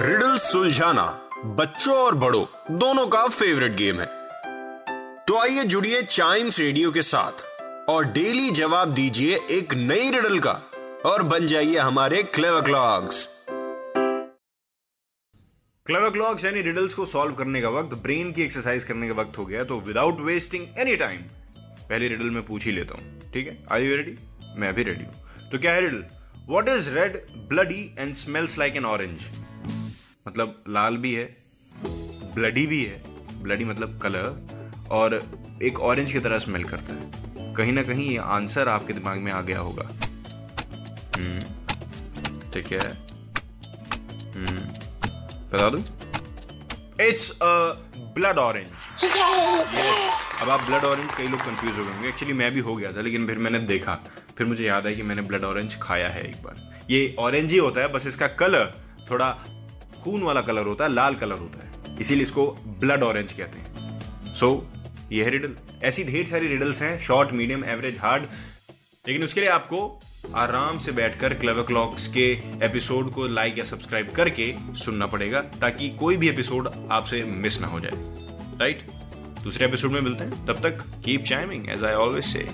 Riddle 0.00 0.36
सुलझाना 0.36 1.04
बच्चों 1.56 1.96
और 1.96 2.14
बड़ों, 2.14 2.44
दोनों 2.78 3.06
का 3.06 3.26
फेवरेट 3.28 3.72
गेम 3.72 4.00
है। 4.00 4.06
तो 5.26 5.38
आइए 5.38 5.64
जुड़िए 5.64 6.02
चाइम्स 6.02 6.58
रेडियो 6.58 6.90
के 6.90 7.02
साथ 7.02 7.44
और 7.90 8.04
डेली 8.12 8.50
जवाब 8.50 8.94
दीजिए 8.94 9.38
एक 9.50 9.74
नई 9.74 10.10
रिडल 10.10 10.38
का 10.38 10.52
और 11.06 11.22
बन 11.22 11.46
जाइए 11.46 11.78
हमारे 11.78 12.22
क्लेवर 12.22 12.60
क्लॉक्स 12.60 13.26
क्लेवर 15.86 16.10
क्लॉक्स 16.10 16.44
यानी 16.44 16.62
रिडल्स 16.62 16.94
को 16.94 17.04
सॉल्व 17.06 17.34
करने 17.34 17.60
का 17.62 17.68
वक्त 17.68 17.94
ब्रेन 18.02 18.32
की 18.32 18.42
एक्सरसाइज 18.42 18.84
करने 18.84 19.08
का 19.08 19.14
वक्त 19.20 19.38
हो 19.38 19.46
गया 19.46 19.64
तो 19.64 19.78
विदाउट 19.80 20.20
वेस्टिंग 20.20 20.66
एनी 20.78 20.96
टाइम 20.96 21.20
पहली 21.88 22.08
रिडल 22.08 22.30
मैं 22.30 22.42
पूछ 22.46 22.64
ही 22.64 22.72
लेता 22.72 22.94
हूँ, 22.94 23.32
ठीक 23.32 23.46
है? 23.46 23.66
आई 23.72 23.84
यू 23.84 23.96
रेडी 23.96 24.18
मैं 24.60 24.74
भी 24.74 24.82
रेडी 24.82 25.04
हूँ। 25.04 25.50
तो 25.50 25.58
क्या 25.58 25.72
है 25.72 25.80
riddle 25.80 26.04
what 26.48 26.68
is 26.68 26.88
red 26.90 27.16
bloody 27.48 27.80
and 27.98 28.14
smells 28.14 28.58
like 28.58 28.76
an 28.76 28.84
orange 28.84 29.20
मतलब 30.28 30.62
लाल 30.68 30.96
भी 30.96 31.12
है 31.14 31.24
ब्लडी 32.34 32.66
भी 32.66 32.82
है 32.84 33.02
ब्लडी 33.42 33.64
मतलब 33.64 33.98
कलर 34.02 34.88
और 34.90 35.20
एक 35.62 35.80
ऑरेंज 35.80 36.12
की 36.12 36.18
तरह 36.18 36.38
स्मेल 36.38 36.64
करता 36.64 36.94
है। 36.94 37.54
कहीं 37.54 37.72
ना 37.72 37.82
कहीं 37.82 38.10
ये 38.10 38.16
आंसर 38.36 38.68
आपके 38.68 38.92
दिमाग 38.92 39.18
में 39.18 39.30
आ 39.32 39.40
गया 39.40 39.58
होगा। 39.58 39.84
हम्म 41.16 41.40
ठीक 42.52 42.72
है। 42.72 42.88
हम्म 44.34 44.58
बता 45.52 45.68
दूँ? 45.70 45.80
इट्स 47.00 47.30
अ 47.32 47.50
ब्लड 48.14 48.38
ऑरेंज 48.38 48.68
अब 50.42 50.50
आप 50.50 50.60
ब्लड 50.62 50.84
ऑरेंज 50.84 51.14
कई 51.16 51.26
लोग 51.26 51.40
कंफ्यूज 51.40 51.78
हो 51.78 51.84
गए 51.84 51.92
होंगे। 51.92 52.08
एक्चुअली 52.08 52.34
मैं 52.34 52.50
भी 52.50 52.60
हो 52.60 52.74
गया 52.76 52.92
था 52.92 53.00
लेकिन 53.00 53.26
फिर 53.26 53.38
मैंने 53.38 53.58
देखा। 53.68 53.94
फिर 54.38 54.46
मुझे 54.46 54.64
याद 54.64 54.86
आया 54.86 54.96
कि 54.96 55.02
मैंने 55.02 55.22
ब्लड 55.22 55.44
ऑरेंज 55.44 55.76
खाया 55.82 56.08
है 56.08 56.22
एक 56.22 56.42
बार। 56.42 56.84
ये 56.90 57.14
ऑरेंज 57.18 57.50
ही 57.52 57.58
होता 57.58 57.80
है 57.80 57.88
बस 57.88 58.06
इसका 58.06 58.26
कलर 58.36 58.72
थोड़ा 59.10 59.30
खून 60.02 60.22
वाला 60.22 60.40
कलर 60.40 60.66
होता 60.66 60.84
है 60.84 60.92
लाल 60.92 61.14
कलर 61.14 61.38
होता 61.38 61.64
है। 61.64 61.96
इसीलिए 62.00 62.22
इसको 62.22 62.46
ब्लड 62.80 63.02
ऑरेंज 63.02 63.32
कहते 63.32 63.58
हैं। 63.58 64.34
सो 64.34 64.46
so, 64.46 65.12
ये 65.12 65.24
है 65.24 65.30
रिडल 65.30 65.56
ऐसी 65.82 66.04
ढेर 66.04 66.26
सारी 66.26 66.48
रिडल्स 66.48 66.82
हैं 66.82 66.98
शॉर्ट 67.00 67.32
मीडियम 67.32 67.64
एवरेज 67.64 67.98
हार्ड 67.98 68.22
लेकिन 69.04 69.24
उसके 69.24 69.40
लिए 69.40 69.48
आपको 69.50 69.80
आराम 70.36 70.78
से 70.78 70.92
बैठकर 70.92 71.34
क्लेवर 71.34 71.62
क्लॉक्स 71.62 72.06
के 72.06 72.26
एपिसोड 72.64 73.10
को 73.12 73.26
लाइक 73.26 73.58
या 73.58 73.64
सब्सक्राइब 73.64 74.10
करके 74.10 74.52
सुनना 74.76 75.06
पड़ेगा 75.06 75.40
ताकि 75.60 75.88
कोई 75.90 76.16
भी 76.16 76.28
एपिसोड 76.28 76.68
आपसे 76.90 77.22
मिस 77.24 77.60
ना 77.60 77.66
हो 77.66 77.80
जाए। 77.80 77.92
राइट 78.60 78.82
दूसरे 79.42 79.66
एपिसोड 79.66 79.90
में 79.90 80.00
मिलते 80.00 80.24
हैं। 80.24 80.46
तब 80.46 80.54
तक 80.54 80.84
keep 81.04 81.24
chiming 81.24 81.68
as 81.70 81.84
I 81.84 81.94
always 81.94 82.24
say 82.24 82.48